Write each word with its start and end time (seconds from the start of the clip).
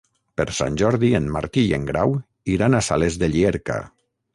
Per 0.39 0.45
Sant 0.59 0.79
Jordi 0.83 1.11
en 1.21 1.29
Martí 1.37 1.67
i 1.67 1.77
en 1.79 1.87
Grau 1.93 2.19
iran 2.59 2.79
a 2.79 2.85
Sales 2.91 3.23
de 3.25 3.35
Llierca. 3.37 3.83